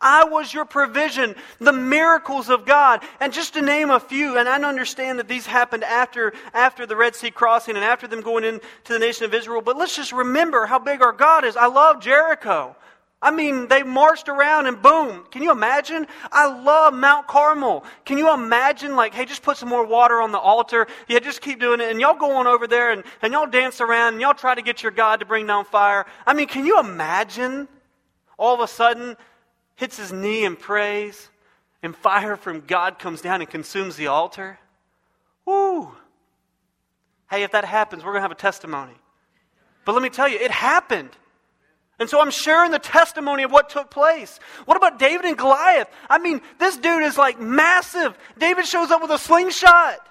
[0.00, 3.02] I was your provision, the miracles of God.
[3.20, 6.96] And just to name a few, and I understand that these happened after, after the
[6.96, 10.12] Red Sea crossing and after them going into the nation of Israel, but let's just
[10.12, 11.56] remember how big our God is.
[11.56, 12.76] I love Jericho.
[13.22, 15.24] I mean, they marched around and boom.
[15.30, 16.06] Can you imagine?
[16.30, 17.82] I love Mount Carmel.
[18.04, 20.86] Can you imagine, like, hey, just put some more water on the altar?
[21.08, 21.90] Yeah, just keep doing it.
[21.90, 24.62] And y'all go on over there and, and y'all dance around and y'all try to
[24.62, 26.04] get your God to bring down fire.
[26.26, 27.68] I mean, can you imagine
[28.38, 29.16] all of a sudden
[29.76, 31.28] hits his knee and prays,
[31.82, 34.58] and fire from God comes down and consumes the altar.
[35.44, 35.92] Woo!
[37.30, 38.94] Hey, if that happens, we're going to have a testimony.
[39.84, 41.10] But let me tell you, it happened.
[41.98, 44.38] And so I'm sharing the testimony of what took place.
[44.64, 45.88] What about David and Goliath?
[46.10, 48.16] I mean, this dude is like massive.
[48.38, 50.06] David shows up with a slingshot.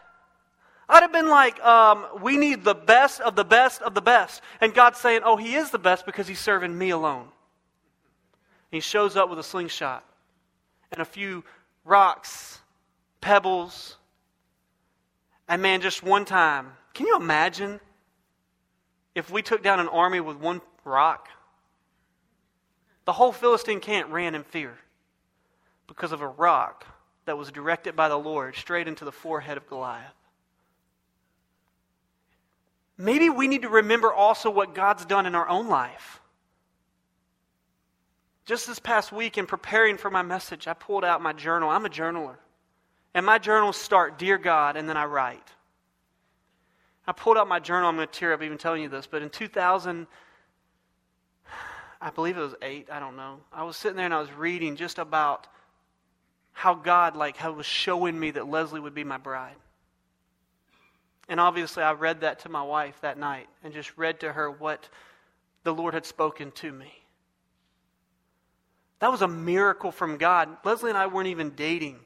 [0.87, 4.41] I'd have been like, um, we need the best of the best of the best.
[4.61, 7.27] And God's saying, oh, he is the best because he's serving me alone.
[8.75, 10.03] He shows up with a slingshot
[10.91, 11.45] and a few
[11.85, 12.59] rocks,
[13.21, 13.95] pebbles.
[15.47, 17.79] And man, just one time, can you imagine
[19.15, 21.29] if we took down an army with one rock?
[23.05, 24.77] The whole Philistine camp ran in fear
[25.87, 26.85] because of a rock
[27.23, 30.11] that was directed by the Lord straight into the forehead of Goliath.
[32.97, 36.19] Maybe we need to remember also what God's done in our own life.
[38.45, 41.69] Just this past week, in preparing for my message, I pulled out my journal.
[41.69, 42.35] I'm a journaler.
[43.13, 45.47] And my journals start, Dear God, and then I write.
[47.07, 47.89] I pulled out my journal.
[47.89, 50.05] I'm going to tear up even telling you this, but in 2000,
[52.01, 53.39] I believe it was eight, I don't know.
[53.51, 55.47] I was sitting there and I was reading just about
[56.51, 59.55] how God, like, how was showing me that Leslie would be my bride.
[61.27, 64.51] And obviously, I read that to my wife that night and just read to her
[64.51, 64.87] what
[65.63, 67.04] the Lord had spoken to me.
[69.05, 70.49] That was a miracle from God.
[70.63, 71.99] Leslie and I weren't even dating.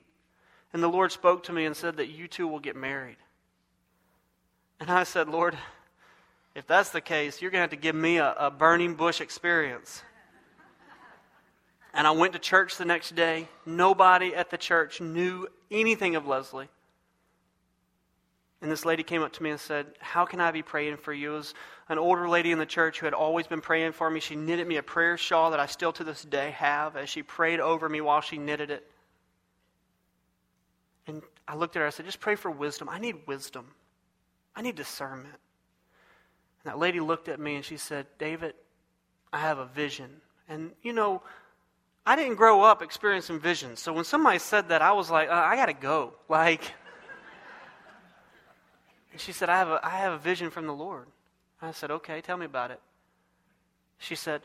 [0.74, 3.16] And the Lord spoke to me and said that you two will get married.
[4.82, 5.58] And I said, Lord,
[6.56, 9.22] if that's the case, you're going to have to give me a, a burning bush
[9.22, 10.04] experience.
[11.94, 13.48] And I went to church the next day.
[13.66, 16.68] Nobody at the church knew anything of Leslie.
[18.62, 21.14] And this lady came up to me and said, How can I be praying for
[21.14, 21.34] you?
[21.34, 21.54] It was
[21.88, 24.20] an older lady in the church who had always been praying for me.
[24.20, 27.24] She knitted me a prayer shawl that I still to this day have as she
[27.24, 28.90] prayed over me while she knitted it.
[31.08, 32.90] And I looked at her, I said, Just pray for wisdom.
[32.90, 33.68] I need wisdom,
[34.56, 35.36] I need discernment.
[36.64, 38.56] And that lady looked at me and she said, David,
[39.32, 40.10] I have a vision.
[40.50, 41.22] And, you know,
[42.06, 43.80] I didn't grow up experiencing visions.
[43.80, 46.14] So when somebody said that, I was like, uh, I got to go.
[46.30, 46.74] Like,
[49.12, 51.08] and she said, I have, a, I have a vision from the Lord.
[51.62, 52.80] I said, Okay, tell me about it.
[53.98, 54.42] She said,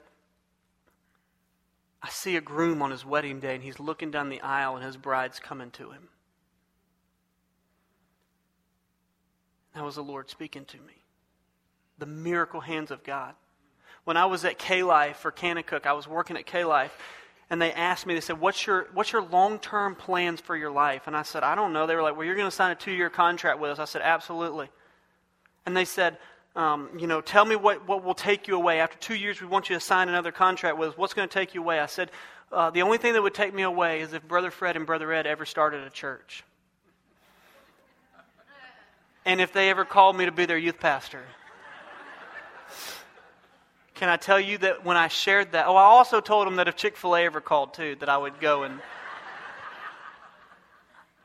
[2.02, 4.84] I see a groom on his wedding day, and he's looking down the aisle, and
[4.84, 6.08] his bride's coming to him.
[9.74, 11.02] That was the Lord speaking to me.
[11.98, 13.34] The miracle hands of God.
[14.04, 16.92] When I was at K Life for Kanakuk, I was working at K Life,
[17.50, 20.70] and they asked me, they said, What's your, what's your long term plans for your
[20.70, 21.06] life?
[21.06, 21.86] And I said, I don't know.
[21.86, 23.78] They were like, Well, you're going to sign a two year contract with us.
[23.78, 24.68] I said, Absolutely.
[25.66, 26.18] And they said,
[26.56, 28.80] um, You know, tell me what, what will take you away.
[28.80, 30.98] After two years, we want you to sign another contract with us.
[30.98, 31.80] What's going to take you away?
[31.80, 32.10] I said,
[32.50, 35.12] uh, The only thing that would take me away is if Brother Fred and Brother
[35.12, 36.44] Ed ever started a church.
[39.26, 41.22] And if they ever called me to be their youth pastor.
[43.94, 45.66] Can I tell you that when I shared that?
[45.66, 48.18] Oh, I also told him that if Chick fil A ever called too, that I
[48.18, 48.80] would go and.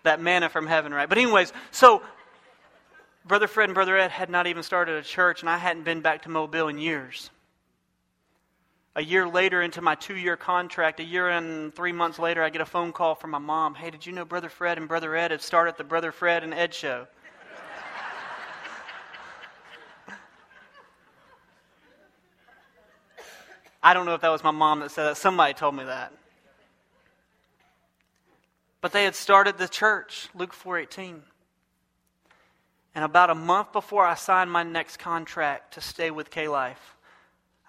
[0.03, 1.09] that manna from heaven, right?
[1.09, 2.01] But, anyways, so
[3.25, 6.01] Brother Fred and Brother Ed had not even started a church, and I hadn't been
[6.01, 7.31] back to Mobile in years.
[8.95, 12.49] A year later, into my two year contract, a year and three months later, I
[12.49, 13.75] get a phone call from my mom.
[13.75, 16.53] Hey, did you know Brother Fred and Brother Ed have started the Brother Fred and
[16.53, 17.07] Ed show?
[23.81, 25.17] I don't know if that was my mom that said that.
[25.17, 26.13] Somebody told me that.
[28.81, 31.23] But they had started the church, Luke 4:18.
[32.95, 36.97] And about a month before I signed my next contract to stay with K Life,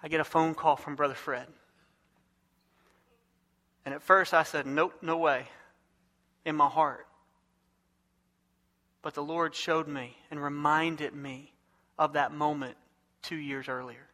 [0.01, 1.47] I get a phone call from Brother Fred.
[3.85, 5.47] And at first I said, Nope, no way,
[6.45, 7.07] in my heart.
[9.01, 11.53] But the Lord showed me and reminded me
[11.97, 12.77] of that moment
[13.21, 14.07] two years earlier.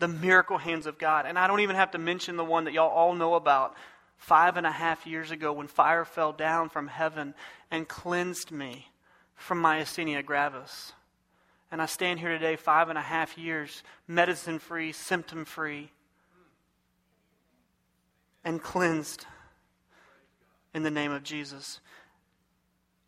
[0.00, 1.26] The miracle hands of God.
[1.26, 3.76] And I don't even have to mention the one that y'all all know about
[4.16, 7.34] five and a half years ago when fire fell down from heaven
[7.70, 8.88] and cleansed me
[9.34, 10.92] from my myasthenia gravis.
[11.72, 15.90] And I stand here today, five and a half years, medicine free, symptom free,
[18.44, 19.24] and cleansed
[20.74, 21.80] in the name of Jesus.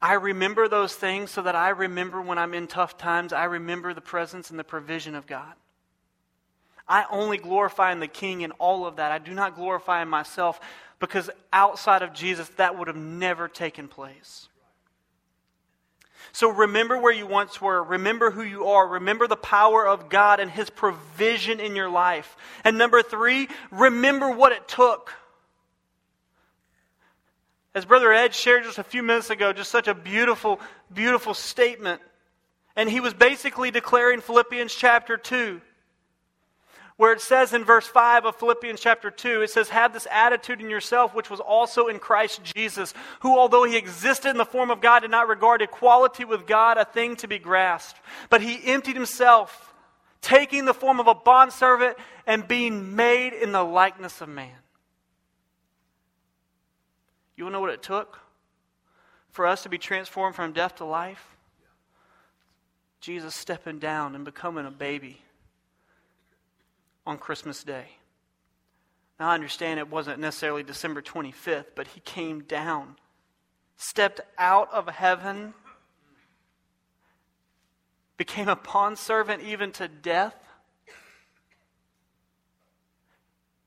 [0.01, 3.95] I remember those things so that I remember when I'm in tough times, I remember
[3.95, 5.55] the presence and the provision of God.
[6.89, 9.13] I only glorify in the King in all of that.
[9.13, 10.61] I do not glorify in myself
[10.99, 14.49] because outside of Jesus, that would have never taken place.
[16.33, 17.83] So remember where you once were.
[17.83, 18.87] Remember who you are.
[18.87, 22.37] Remember the power of God and His provision in your life.
[22.65, 25.13] And number three, remember what it took.
[27.75, 30.61] As Brother Ed shared just a few minutes ago, just such a beautiful,
[30.93, 32.01] beautiful statement.
[32.77, 35.61] And he was basically declaring Philippians chapter 2
[37.03, 40.61] where it says in verse 5 of Philippians chapter 2, it says, Have this attitude
[40.61, 44.71] in yourself, which was also in Christ Jesus, who, although he existed in the form
[44.71, 48.01] of God, did not regard equality with God a thing to be grasped.
[48.31, 49.75] But he emptied himself,
[50.21, 54.55] taking the form of a bondservant and being made in the likeness of man.
[57.37, 58.21] You want to know what it took
[59.33, 61.37] for us to be transformed from death to life?
[63.01, 65.22] Jesus stepping down and becoming a baby
[67.07, 67.87] on Christmas Day.
[69.19, 72.97] Now, I understand it wasn't necessarily December 25th, but he came down,
[73.77, 75.55] stepped out of heaven,
[78.17, 80.35] became a bondservant even to death.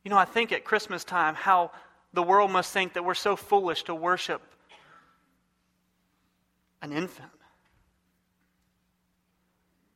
[0.03, 1.71] You know, I think at Christmas time how
[2.13, 4.41] the world must think that we're so foolish to worship
[6.81, 7.31] an infant.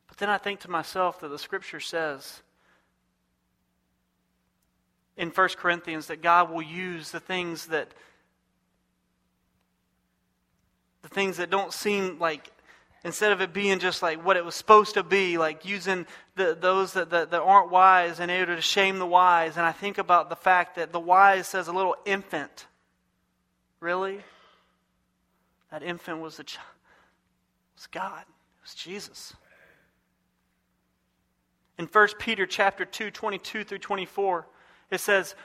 [0.07, 2.41] But then I think to myself that the scripture says
[5.19, 7.93] in 1 Corinthians that God will use the things that
[11.01, 12.49] the things that don't seem like
[13.03, 16.05] instead of it being just like what it was supposed to be, like using
[16.35, 19.57] the, those that, that, that aren't wise and able to shame the wise.
[19.57, 22.67] And I think about the fact that the wise says a little infant.
[23.79, 24.19] Really?
[25.71, 26.67] That infant was child.
[27.75, 28.21] was God.
[28.21, 29.33] It was Jesus.
[31.77, 34.45] In 1 Peter chapter 2, 22 through 24,
[34.91, 35.35] it says,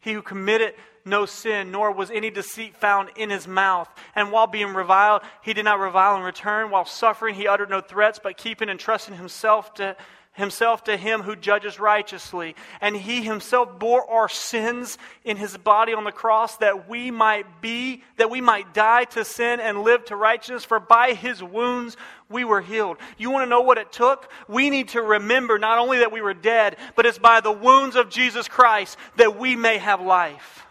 [0.00, 0.74] He who committed
[1.04, 3.88] no sin, nor was any deceit found in his mouth.
[4.14, 6.70] And while being reviled, he did not revile in return.
[6.70, 9.96] While suffering, he uttered no threats, but keeping and trusting himself to
[10.34, 12.56] himself to him who judges righteously.
[12.80, 17.60] And he himself bore our sins in his body on the cross that we might
[17.60, 20.64] be, that we might die to sin and live to righteousness.
[20.64, 21.96] For by his wounds
[22.32, 22.96] we were healed.
[23.18, 24.30] You want to know what it took?
[24.48, 27.94] We need to remember not only that we were dead, but it's by the wounds
[27.96, 30.66] of Jesus Christ that we may have life.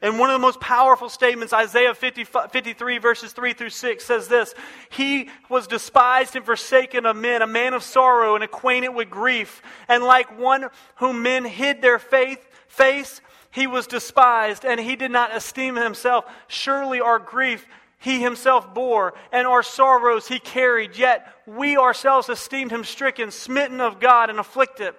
[0.00, 4.28] And one of the most powerful statements, Isaiah 50, 53, verses 3 through 6, says
[4.28, 4.54] this
[4.90, 9.60] He was despised and forsaken of men, a man of sorrow and acquainted with grief.
[9.88, 10.66] And like one
[10.96, 12.38] whom men hid their faith,
[12.68, 16.26] face, he was despised, and he did not esteem himself.
[16.46, 17.66] Surely our grief
[17.98, 20.96] he himself bore, and our sorrows he carried.
[20.96, 24.94] Yet we ourselves esteemed him stricken, smitten of God, and afflicted.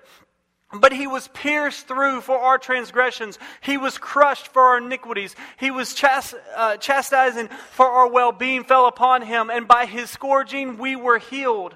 [0.72, 3.40] But he was pierced through for our transgressions.
[3.62, 5.36] He was crushed for our iniquities.
[5.58, 10.12] He was chast- uh, chastising for our well being, fell upon him, and by his
[10.12, 11.76] scourging we were healed.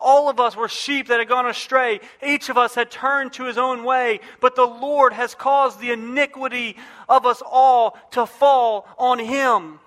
[0.00, 2.00] All of us were sheep that had gone astray.
[2.22, 5.92] Each of us had turned to his own way, but the Lord has caused the
[5.92, 6.76] iniquity
[7.08, 9.78] of us all to fall on him.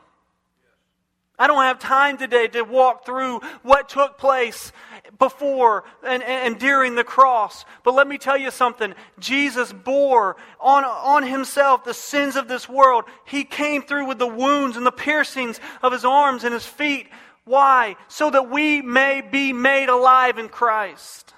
[1.40, 4.72] I don't have time today to walk through what took place
[5.20, 7.64] before and, and, during the cross.
[7.84, 8.96] But let me tell you something.
[9.20, 13.06] Jesus bore on, on himself the sins of this world.
[13.26, 17.08] He came through with the wounds and the piercings of his arms and his feet.
[17.46, 17.96] Why?
[18.08, 21.34] So that we may be made alive in Christ.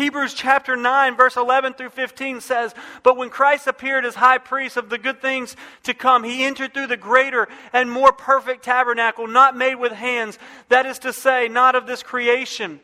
[0.00, 4.78] Hebrews chapter 9, verse 11 through 15 says, But when Christ appeared as high priest
[4.78, 9.26] of the good things to come, he entered through the greater and more perfect tabernacle,
[9.26, 10.38] not made with hands,
[10.70, 12.80] that is to say, not of this creation,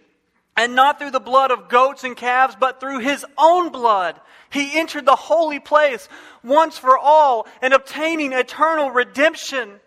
[0.59, 4.21] and not through the blood of goats and calves, but through his own blood.
[4.51, 6.11] He entered the holy place
[6.45, 9.81] once for all and obtaining eternal redemption.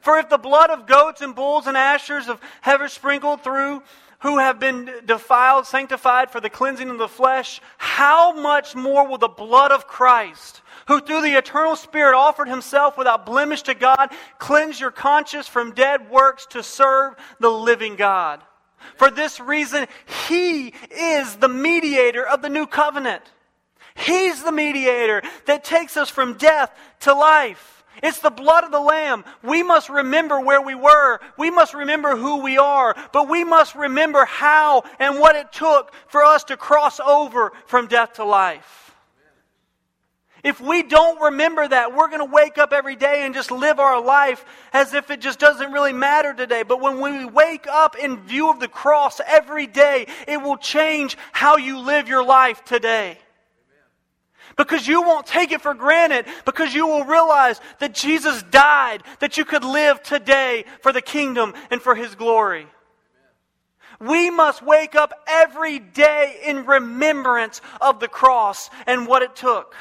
[0.00, 3.82] For if the blood of goats and bulls and ashes of ever sprinkled through
[4.24, 9.18] who have been defiled, sanctified for the cleansing of the flesh, how much more will
[9.18, 14.08] the blood of Christ, who through the eternal Spirit offered himself without blemish to God,
[14.38, 18.40] cleanse your conscience from dead works to serve the living God?
[18.96, 19.86] For this reason,
[20.26, 23.24] he is the mediator of the new covenant.
[23.94, 27.73] He's the mediator that takes us from death to life.
[28.04, 29.24] It's the blood of the Lamb.
[29.42, 31.20] We must remember where we were.
[31.38, 32.94] We must remember who we are.
[33.14, 37.86] But we must remember how and what it took for us to cross over from
[37.86, 38.94] death to life.
[40.42, 43.80] If we don't remember that, we're going to wake up every day and just live
[43.80, 44.44] our life
[44.74, 46.62] as if it just doesn't really matter today.
[46.62, 51.16] But when we wake up in view of the cross every day, it will change
[51.32, 53.16] how you live your life today.
[54.56, 59.36] Because you won't take it for granted, because you will realize that Jesus died, that
[59.36, 62.66] you could live today for the kingdom and for his glory.
[64.00, 69.74] We must wake up every day in remembrance of the cross and what it took.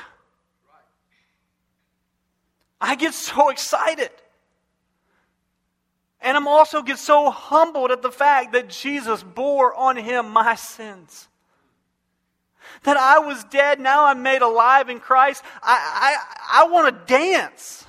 [2.79, 4.11] I get so excited.
[6.19, 10.55] And I'm also get so humbled at the fact that Jesus bore on him my
[10.55, 11.27] sins
[12.83, 15.43] that I was dead, now I'm made alive in Christ.
[15.61, 16.17] I,
[16.51, 17.85] I, I want to dance.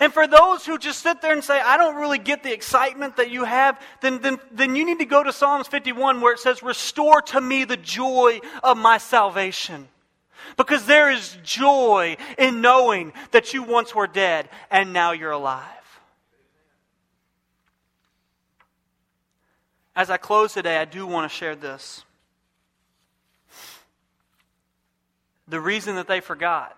[0.00, 3.18] And for those who just sit there and say, I don't really get the excitement
[3.18, 6.38] that you have, then, then, then you need to go to Psalms 51 where it
[6.38, 9.88] says, Restore to me the joy of my salvation.
[10.56, 15.66] Because there is joy in knowing that you once were dead and now you're alive.
[19.94, 22.04] As I close today, I do want to share this.
[25.50, 26.76] The reason that they forgot,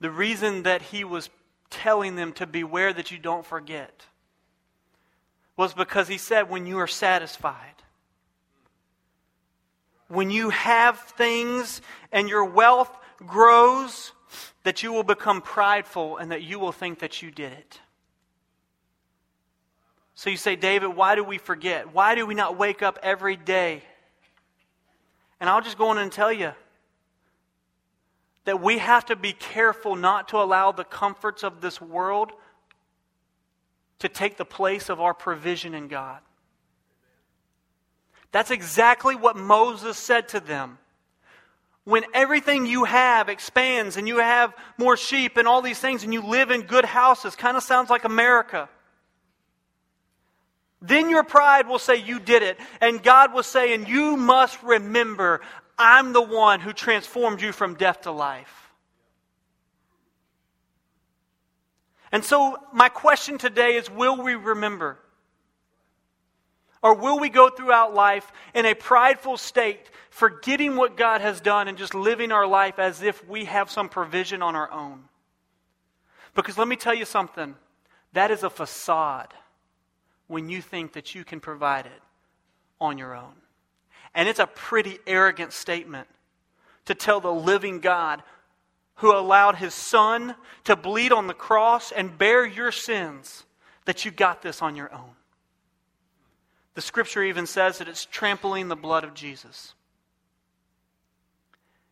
[0.00, 1.28] the reason that he was
[1.68, 4.06] telling them to beware that you don't forget,
[5.56, 7.74] was because he said, when you are satisfied,
[10.08, 12.90] when you have things and your wealth
[13.26, 14.12] grows,
[14.64, 17.80] that you will become prideful and that you will think that you did it.
[20.14, 21.94] So you say, David, why do we forget?
[21.94, 23.82] Why do we not wake up every day?
[25.40, 26.52] And I'll just go on and tell you
[28.50, 32.32] that we have to be careful not to allow the comforts of this world
[34.00, 36.18] to take the place of our provision in God.
[38.32, 40.78] That's exactly what Moses said to them.
[41.84, 46.12] When everything you have expands and you have more sheep and all these things and
[46.12, 48.68] you live in good houses, kind of sounds like America.
[50.82, 52.58] Then your pride will say you did it.
[52.80, 55.40] And God will say, and you must remember,
[55.80, 58.70] I'm the one who transformed you from death to life.
[62.12, 64.98] And so, my question today is will we remember?
[66.82, 71.66] Or will we go throughout life in a prideful state, forgetting what God has done
[71.66, 75.04] and just living our life as if we have some provision on our own?
[76.34, 77.54] Because let me tell you something
[78.12, 79.32] that is a facade
[80.26, 82.02] when you think that you can provide it
[82.80, 83.34] on your own.
[84.14, 86.08] And it's a pretty arrogant statement
[86.86, 88.22] to tell the living God
[88.96, 90.34] who allowed his son
[90.64, 93.44] to bleed on the cross and bear your sins
[93.86, 95.12] that you got this on your own.
[96.74, 99.74] The scripture even says that it's trampling the blood of Jesus.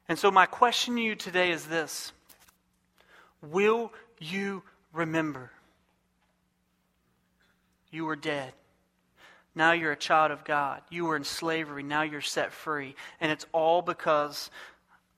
[0.08, 2.12] And so, my question to you today is this
[3.42, 4.62] Will you
[4.92, 5.50] remember?
[7.90, 8.52] You were dead.
[9.59, 10.82] Now you're a child of God.
[10.88, 11.82] You were in slavery.
[11.82, 12.94] Now you're set free.
[13.20, 14.52] And it's all because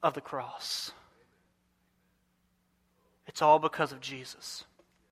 [0.02, 0.92] of the cross.
[3.26, 4.64] It's all because of Jesus.